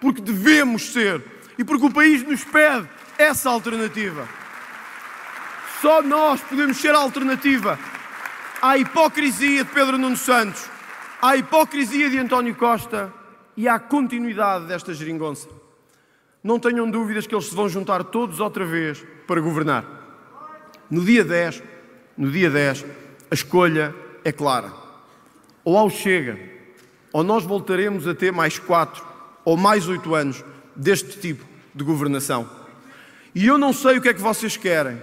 [0.00, 1.22] porque devemos ser
[1.58, 4.26] e porque o país nos pede essa alternativa.
[5.82, 7.78] Só nós podemos ser a alternativa
[8.62, 10.64] à hipocrisia de Pedro Nuno Santos,
[11.20, 13.12] à hipocrisia de António Costa
[13.54, 15.46] e à continuidade desta geringonça.
[16.42, 19.84] Não tenham dúvidas que eles se vão juntar todos outra vez para governar.
[20.90, 21.62] No dia 10,
[22.16, 22.86] no dia 10,
[23.30, 24.72] a escolha é clara.
[25.64, 26.38] Ou ao Chega,
[27.12, 29.04] ou nós voltaremos a ter mais quatro
[29.44, 32.48] ou mais oito anos deste tipo de governação.
[33.34, 35.00] E eu não sei o que é que vocês querem,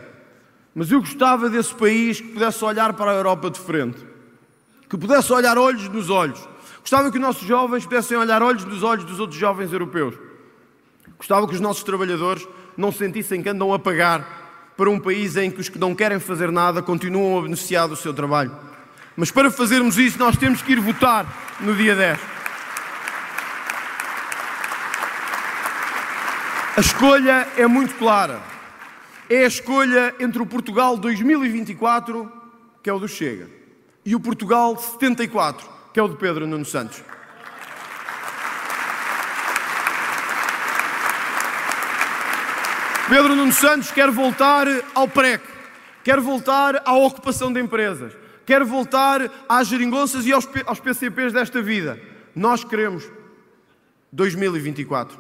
[0.76, 3.98] mas eu gostava desse país que pudesse olhar para a Europa de frente,
[4.90, 6.40] que pudesse olhar olhos nos olhos
[6.90, 10.16] Gostava que os nossos jovens pudessem olhar olhos nos olhos dos outros jovens europeus.
[11.18, 15.52] Gostava que os nossos trabalhadores não sentissem que andam a pagar para um país em
[15.52, 18.52] que os que não querem fazer nada continuam a beneficiar do seu trabalho.
[19.20, 21.26] Mas para fazermos isso, nós temos que ir votar
[21.60, 22.18] no dia 10.
[26.78, 28.42] A escolha é muito clara.
[29.30, 32.32] É a escolha entre o Portugal 2024,
[32.82, 33.50] que é o do Chega,
[34.06, 37.04] e o Portugal 74, que é o de Pedro Nuno Santos.
[43.10, 45.44] Pedro Nuno Santos quer voltar ao PREC,
[46.06, 48.14] quer voltar à ocupação de empresas,
[48.50, 52.02] quer voltar às geringonças e aos, aos PCPs desta vida.
[52.36, 53.08] Nós queremos
[54.12, 55.16] 2024.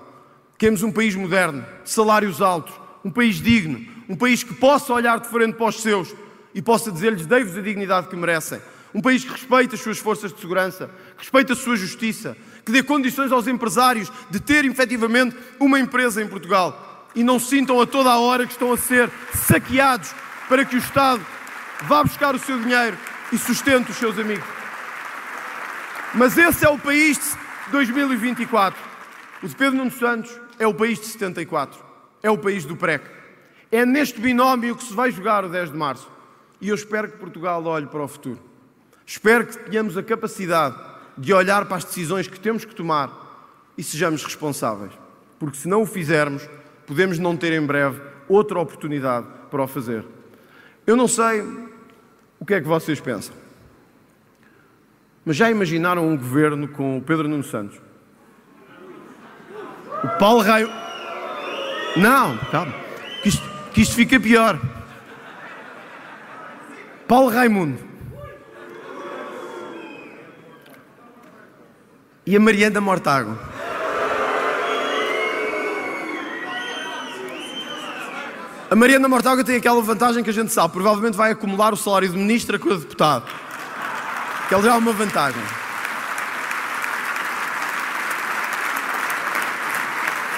[0.57, 2.73] Queremos um país moderno, de salários altos,
[3.05, 6.11] um país digno, um país que possa olhar de frente para os seus
[6.55, 8.59] e possa dizer-lhes: dei-vos a dignidade que merecem.
[8.95, 12.71] Um país que respeite as suas forças de segurança, que respeite a sua justiça, que
[12.71, 17.85] dê condições aos empresários de ter efetivamente uma empresa em Portugal e não sintam a
[17.85, 20.15] toda a hora que estão a ser saqueados
[20.47, 21.23] para que o Estado
[21.83, 22.97] vá buscar o seu dinheiro
[23.31, 24.47] e sustente os seus amigos.
[26.13, 28.79] Mas esse é o país de 2024.
[29.43, 31.79] O de Pedro Nuno Santos é o país de 74.
[32.21, 33.05] É o país do PREC.
[33.71, 36.09] É neste binómio que se vai jogar o 10 de março.
[36.59, 38.39] E eu espero que Portugal olhe para o futuro.
[39.05, 40.75] Espero que tenhamos a capacidade
[41.17, 43.11] de olhar para as decisões que temos que tomar
[43.77, 44.91] e sejamos responsáveis.
[45.37, 46.47] Porque se não o fizermos,
[46.85, 50.05] podemos não ter em breve outra oportunidade para o fazer.
[50.85, 51.68] Eu não sei
[52.39, 53.35] o que é que vocês pensam.
[55.25, 57.79] Mas já imaginaram um governo com o Pedro Nuno Santos?
[60.03, 60.69] O Paulo Raio.
[61.97, 62.73] Não, calma.
[63.21, 64.59] Que isto, que isto fica pior.
[67.07, 67.79] Paulo Raimundo.
[72.25, 73.48] E a Mariana Mortágua.
[78.69, 82.07] A Mariana Mortágua tem aquela vantagem que a gente sabe, provavelmente vai acumular o salário
[82.07, 83.25] de ministra com a de deputado.
[84.47, 85.41] Que ela já é uma vantagem.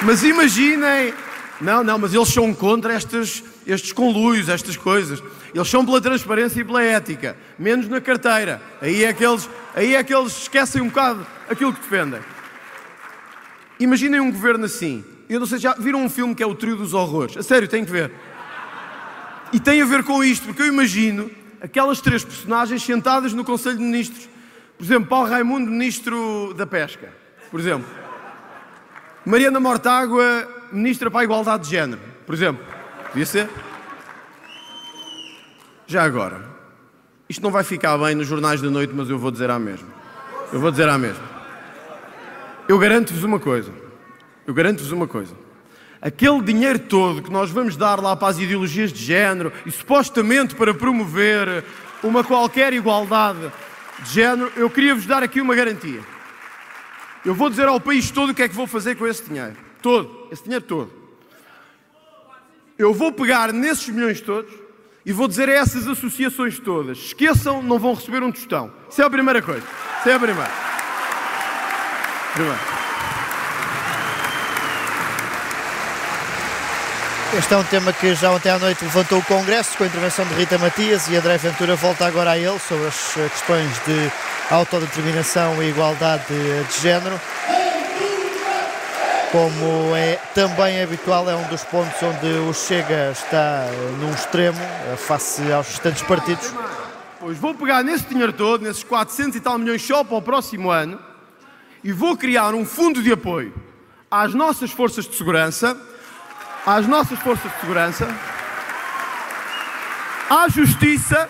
[0.03, 1.13] Mas imaginem.
[1.59, 5.21] Não, não, mas eles são contra estes, estes conluios, estas coisas.
[5.53, 8.61] Eles são pela transparência e pela ética, menos na carteira.
[8.81, 12.21] Aí é que eles, aí é que eles esquecem um bocado aquilo que defendem.
[13.77, 15.03] Imaginem um governo assim.
[15.31, 17.37] Eu não sei se já viram um filme que é o Trio dos Horrores.
[17.37, 18.11] A sério, tem que ver.
[19.53, 23.77] E tem a ver com isto, porque eu imagino aquelas três personagens sentadas no Conselho
[23.77, 24.27] de Ministros.
[24.77, 27.13] Por exemplo, Paulo Raimundo, Ministro da Pesca.
[27.49, 27.87] Por exemplo.
[29.25, 32.01] Mariana Mortágua, Ministra para a Igualdade de Género.
[32.25, 32.65] Por exemplo.
[33.07, 33.49] Podia ser?
[35.87, 36.45] Já agora.
[37.29, 39.87] Isto não vai ficar bem nos jornais da noite, mas eu vou dizer a mesma.
[40.51, 41.23] Eu vou dizer a mesma.
[42.67, 43.80] Eu garanto-vos uma coisa.
[44.51, 45.33] Eu garanto-vos uma coisa.
[46.01, 50.55] Aquele dinheiro todo que nós vamos dar lá para as ideologias de género e supostamente
[50.55, 51.63] para promover
[52.03, 53.49] uma qualquer igualdade
[53.99, 56.01] de género, eu queria vos dar aqui uma garantia.
[57.23, 59.55] Eu vou dizer ao país todo o que é que vou fazer com esse dinheiro.
[59.81, 60.27] Todo.
[60.29, 60.91] Esse dinheiro todo.
[62.77, 64.51] Eu vou pegar nesses milhões todos
[65.05, 68.69] e vou dizer a essas associações todas: esqueçam, não vão receber um tostão.
[68.89, 69.65] Isso é a primeira coisa.
[70.01, 70.51] Isso é a primeira.
[72.33, 72.90] Primeiro.
[77.33, 80.25] Este é um tema que já ontem à noite levantou o Congresso com a intervenção
[80.25, 84.11] de Rita Matias e André Ventura volta agora a ele sobre as eh, questões de
[84.49, 87.17] autodeterminação e igualdade de, género.
[89.31, 94.59] Como é também habitual, é um dos pontos onde o Chega está eh, num extremo,
[94.59, 96.53] eh, face aos restantes partidos.
[97.17, 100.69] Pois vou pegar nesse dinheiro todo, nesses 400 e tal milhões só para o próximo
[100.69, 100.99] ano,
[101.81, 103.53] e vou criar um fundo de apoio
[104.09, 105.90] às nossas forças de segurança
[106.65, 108.07] às nossas forças de segurança,
[110.29, 111.29] à justiça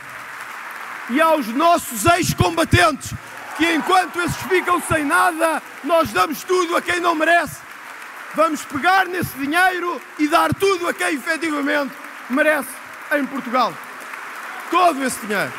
[1.09, 3.13] e aos nossos ex-combatentes,
[3.57, 7.57] que enquanto esses ficam sem nada, nós damos tudo a quem não merece.
[8.33, 11.93] Vamos pegar nesse dinheiro e dar tudo a quem efetivamente
[12.29, 12.69] merece
[13.11, 13.73] em Portugal.
[14.69, 15.51] Todo esse dinheiro.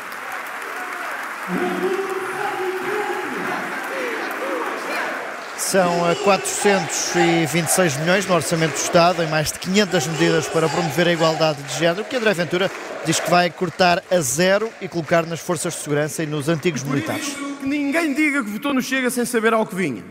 [5.63, 11.13] São 426 milhões no Orçamento do Estado, em mais de 500 medidas para promover a
[11.13, 12.69] igualdade de género, que André Ventura
[13.05, 16.83] diz que vai cortar a zero e colocar nas forças de segurança e nos antigos
[16.83, 17.35] militares.
[17.59, 20.03] Que ninguém diga que votou no Chega sem saber ao que vinha.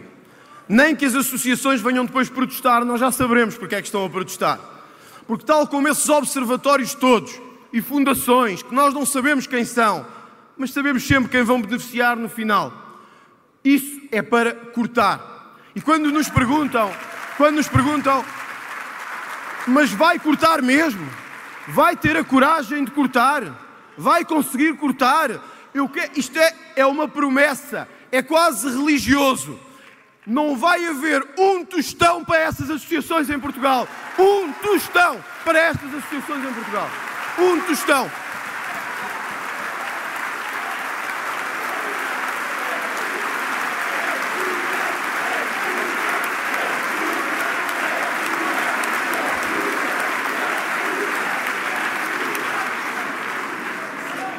[0.69, 4.11] Nem que as associações venham depois protestar, nós já saberemos porque é que estão a
[4.11, 4.59] protestar.
[5.29, 7.41] Porque, tal como esses observatórios todos
[7.73, 10.05] e fundações, que nós não sabemos quem são,
[10.57, 12.73] mas sabemos sempre quem vão beneficiar no final,
[13.63, 15.32] isso é para cortar.
[15.75, 16.93] E quando nos perguntam,
[17.37, 18.25] quando nos perguntam,
[19.67, 21.09] mas vai cortar mesmo?
[21.69, 23.43] Vai ter a coragem de cortar?
[23.97, 25.31] Vai conseguir cortar?
[25.73, 29.59] Eu que, isto é, é uma promessa, é quase religioso.
[30.27, 33.89] Não vai haver um tostão para essas associações em Portugal.
[34.19, 36.91] Um tostão para estas associações em Portugal.
[37.39, 38.11] Um tostão.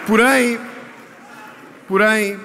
[0.05, 0.59] Porém,
[1.87, 2.37] porém,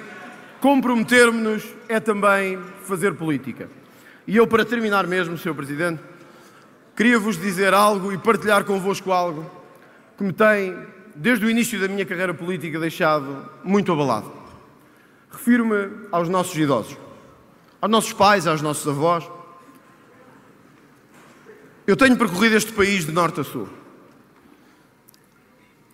[0.61, 3.69] comprometermos-nos é também fazer política.
[4.25, 5.53] E eu, para terminar mesmo, Sr.
[5.53, 6.01] Presidente,
[6.95, 9.49] queria vos dizer algo e partilhar convosco algo
[10.17, 10.77] que me tem,
[11.13, 14.31] desde o início da minha carreira política, deixado muito abalado.
[15.29, 16.97] Refiro-me aos nossos idosos,
[17.81, 19.29] aos nossos pais, aos nossos avós.
[21.85, 23.67] Eu tenho percorrido este país de norte a sul.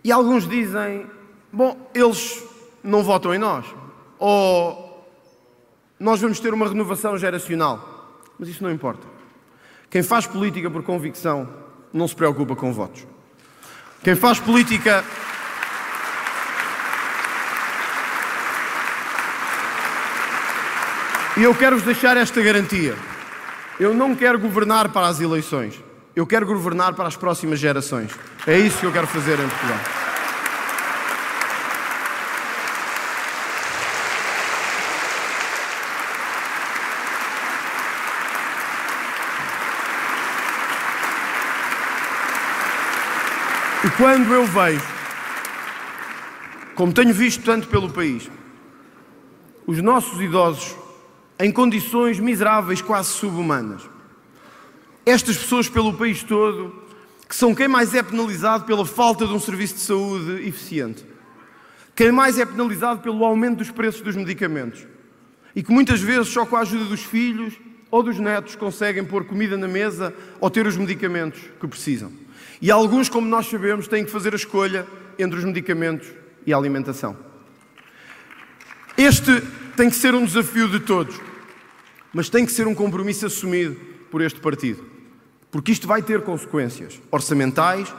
[0.03, 1.07] E alguns dizem:
[1.55, 2.43] bom, eles
[2.83, 3.65] não votam em nós.
[4.19, 5.07] Ou
[5.99, 8.23] nós vamos ter uma renovação geracional.
[8.37, 9.07] Mas isso não importa.
[9.89, 11.47] Quem faz política por convicção
[11.93, 13.07] não se preocupa com votos.
[14.03, 15.03] Quem faz política.
[21.37, 22.95] E eu quero-vos deixar esta garantia.
[23.79, 25.81] Eu não quero governar para as eleições.
[26.15, 28.11] Eu quero governar para as próximas gerações.
[28.45, 29.94] É isso que eu quero fazer em Portugal.
[43.97, 44.85] Quando eu vejo,
[46.75, 48.29] como tenho visto tanto pelo país,
[49.65, 50.75] os nossos idosos
[51.39, 53.83] em condições miseráveis, quase subhumanas,
[55.05, 56.83] estas pessoas pelo país todo,
[57.27, 61.05] que são quem mais é penalizado pela falta de um serviço de saúde eficiente,
[61.95, 64.85] quem mais é penalizado pelo aumento dos preços dos medicamentos.
[65.55, 67.53] E que muitas vezes só com a ajuda dos filhos
[67.89, 72.24] ou dos netos conseguem pôr comida na mesa ou ter os medicamentos que precisam.
[72.61, 74.85] E alguns, como nós sabemos, têm que fazer a escolha
[75.17, 76.07] entre os medicamentos
[76.45, 77.15] e a alimentação.
[78.97, 79.41] Este
[79.75, 81.19] tem que ser um desafio de todos,
[82.13, 83.75] mas tem que ser um compromisso assumido
[84.09, 84.83] por este partido.
[85.51, 87.93] Porque isto vai ter consequências orçamentais,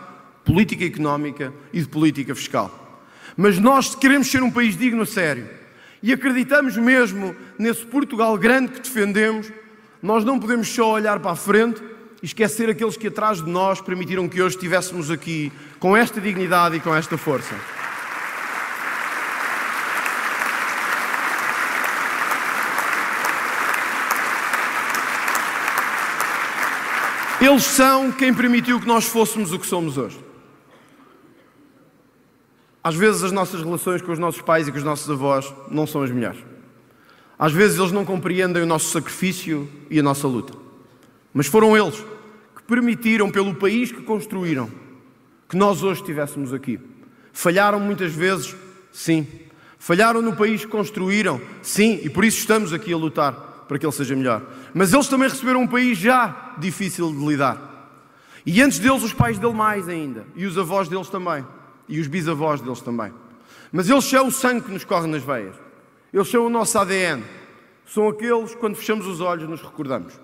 [0.44, 3.02] política económica e de política fiscal.
[3.36, 5.48] Mas nós queremos ser um país digno a sério
[6.02, 9.52] e acreditamos mesmo nesse Portugal grande que defendemos,
[10.02, 11.82] nós não podemos só olhar para a frente
[12.26, 16.80] esquecer aqueles que atrás de nós permitiram que hoje estivéssemos aqui com esta dignidade e
[16.80, 17.54] com esta força.
[27.40, 30.18] Eles são quem permitiu que nós fôssemos o que somos hoje.
[32.82, 35.86] Às vezes as nossas relações com os nossos pais e com os nossos avós não
[35.86, 36.40] são as melhores.
[37.38, 40.54] Às vezes eles não compreendem o nosso sacrifício e a nossa luta.
[41.32, 42.02] Mas foram eles
[42.66, 44.70] permitiram, pelo país que construíram,
[45.48, 46.80] que nós hoje estivéssemos aqui.
[47.32, 48.54] Falharam muitas vezes,
[48.92, 49.26] sim.
[49.78, 53.32] Falharam no país que construíram, sim, e por isso estamos aqui a lutar
[53.68, 54.42] para que ele seja melhor.
[54.74, 57.66] Mas eles também receberam um país já difícil de lidar.
[58.44, 61.44] E antes deles, os pais dele mais ainda, e os avós deles também,
[61.88, 63.12] e os bisavós deles também.
[63.72, 65.56] Mas eles são o sangue que nos corre nas veias.
[66.12, 67.22] Eles são o nosso ADN.
[67.84, 70.18] São aqueles que, quando fechamos os olhos, nos recordamos.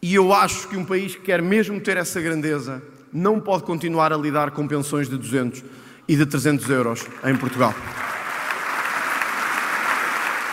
[0.00, 2.80] E eu acho que um país que quer mesmo ter essa grandeza
[3.12, 5.64] não pode continuar a lidar com pensões de 200
[6.06, 7.74] e de 300 euros em Portugal.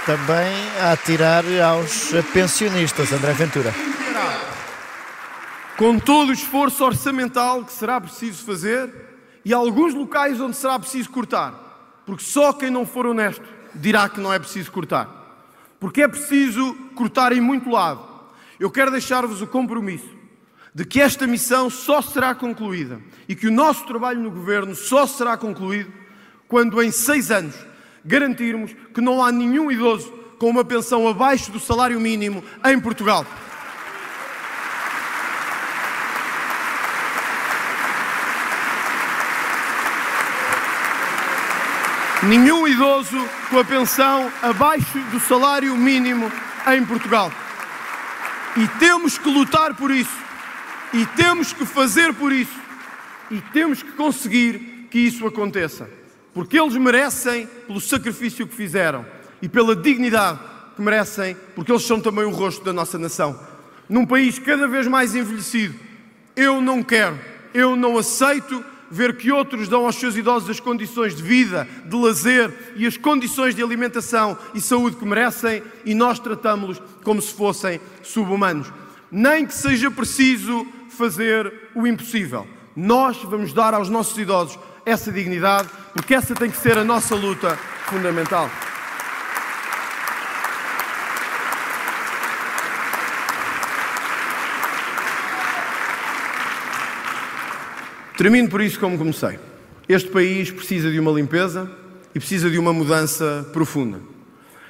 [0.06, 3.74] Também a tirar aos pensionistas, André Ventura.
[5.78, 8.92] Com todo o esforço orçamental que será preciso fazer
[9.44, 11.54] e alguns locais onde será preciso cortar,
[12.06, 13.44] porque só quem não for honesto
[13.76, 15.08] dirá que não é preciso cortar.
[15.80, 18.15] Porque é preciso cortar em muito lado
[18.60, 20.10] eu quero deixar-vos o compromisso
[20.74, 23.00] de que esta missão só será concluída
[23.30, 25.92] e que o nosso trabalho no governo só será concluído
[26.48, 27.56] quando, em seis anos,
[28.04, 33.26] garantirmos que não há nenhum idoso com uma pensão abaixo do salário mínimo em Portugal.
[42.24, 43.18] Nenhum idoso
[43.50, 46.32] com a pensão abaixo do salário mínimo
[46.68, 47.32] em Portugal.
[48.58, 50.18] E temos que lutar por isso.
[50.94, 52.58] E temos que fazer por isso.
[53.30, 55.90] E temos que conseguir que isso aconteça.
[56.34, 59.06] Porque eles merecem pelo sacrifício que fizeram
[59.42, 60.40] e pela dignidade
[60.76, 63.40] que merecem, porque eles são também o rosto da nossa nação.
[63.88, 65.80] Num país cada vez mais envelhecido,
[66.36, 67.18] eu não quero,
[67.54, 71.96] eu não aceito ver que outros dão aos seus idosos as condições de vida, de
[71.96, 77.34] lazer e as condições de alimentação e saúde que merecem e nós tratamos-los como se
[77.34, 78.72] fossem subhumanos.
[79.12, 82.48] Nem que seja preciso fazer o impossível.
[82.76, 87.16] Nós vamos dar aos nossos idosos essa dignidade, porque essa tem que ser a nossa
[87.16, 87.58] luta
[87.88, 88.50] fundamental.
[98.18, 99.38] Termino por isso como comecei.
[99.90, 101.70] Este país precisa de uma limpeza
[102.14, 104.00] e precisa de uma mudança profunda.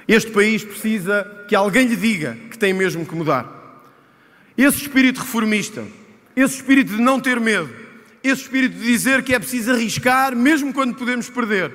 [0.08, 3.84] Este país precisa que alguém lhe diga que tem mesmo que mudar.
[4.56, 5.84] Esse espírito reformista,
[6.34, 7.70] esse espírito de não ter medo,
[8.22, 11.72] esse espírito de dizer que é preciso arriscar mesmo quando podemos perder,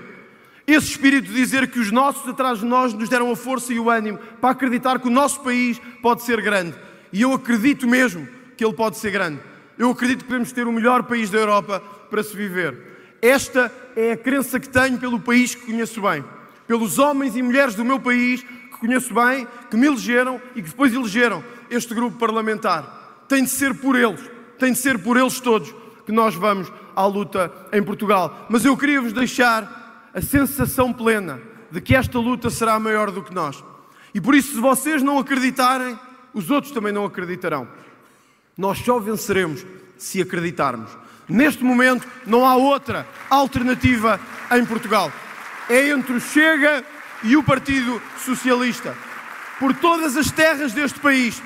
[0.67, 3.79] esse espírito de dizer que os nossos atrás de nós nos deram a força e
[3.79, 6.75] o ânimo para acreditar que o nosso país pode ser grande.
[7.11, 9.39] E eu acredito mesmo que ele pode ser grande.
[9.81, 13.17] Eu acredito que podemos ter o melhor país da Europa para se viver.
[13.19, 16.23] Esta é a crença que tenho pelo país que conheço bem,
[16.67, 20.69] pelos homens e mulheres do meu país que conheço bem, que me elegeram e que
[20.69, 23.23] depois elegeram este grupo parlamentar.
[23.27, 24.21] Tem de ser por eles,
[24.59, 25.73] tem de ser por eles todos
[26.05, 28.45] que nós vamos à luta em Portugal.
[28.51, 33.23] Mas eu queria vos deixar a sensação plena de que esta luta será maior do
[33.23, 33.63] que nós.
[34.13, 35.97] E por isso, se vocês não acreditarem,
[36.35, 37.67] os outros também não acreditarão.
[38.57, 39.65] Nós só venceremos
[39.97, 40.89] se acreditarmos.
[41.27, 44.19] Neste momento não há outra alternativa
[44.51, 45.11] em Portugal.
[45.69, 46.83] É entre o Chega
[47.23, 48.95] e o Partido Socialista.
[49.59, 51.41] Por todas as terras deste país,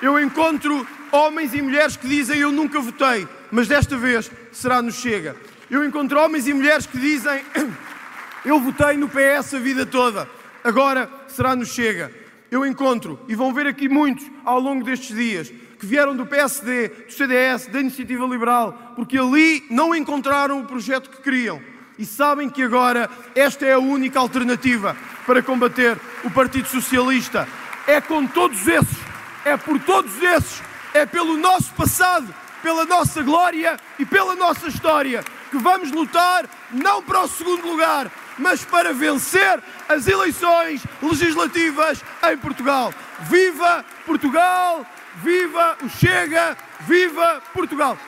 [0.00, 4.90] eu encontro homens e mulheres que dizem eu nunca votei, mas desta vez será no
[4.90, 5.36] Chega.
[5.70, 7.44] Eu encontro homens e mulheres que dizem
[8.44, 10.28] eu votei no PS a vida toda,
[10.64, 12.10] agora será no Chega.
[12.50, 16.88] Eu encontro, e vão ver aqui muitos ao longo destes dias, que vieram do PSD,
[16.88, 21.60] do CDS, da Iniciativa Liberal, porque ali não encontraram o projeto que queriam.
[21.98, 27.48] E sabem que agora esta é a única alternativa para combater o Partido Socialista.
[27.86, 28.98] É com todos esses,
[29.44, 30.62] é por todos esses,
[30.94, 37.02] é pelo nosso passado, pela nossa glória e pela nossa história que vamos lutar não
[37.02, 42.92] para o segundo lugar, mas para vencer as eleições legislativas em Portugal.
[43.20, 44.86] Viva Portugal!
[45.22, 46.56] Viva o Chega!
[46.80, 47.98] Viva Portugal!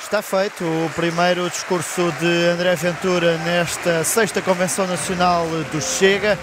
[0.00, 6.38] Está feito o primeiro discurso de André Ventura nesta sexta Convenção Nacional do Chega.